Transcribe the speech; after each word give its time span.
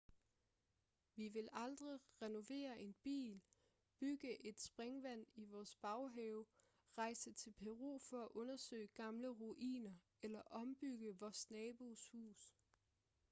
vi 1.15 1.27
vil 1.27 1.47
aldrig 1.51 1.99
renovere 2.21 2.79
en 2.79 2.93
bil 3.03 3.41
bygge 3.99 4.45
et 4.47 4.59
springvand 4.59 5.25
i 5.35 5.43
vores 5.45 5.75
baghave 5.75 6.45
rejse 6.97 7.33
til 7.33 7.53
peru 7.53 7.97
for 7.99 8.21
at 8.23 8.29
undersøge 8.31 8.87
gamle 8.87 9.27
ruiner 9.29 9.95
eller 10.21 10.41
ombygge 10.41 11.17
vores 11.19 11.49
nabos 11.51 12.09
hus 12.09 12.55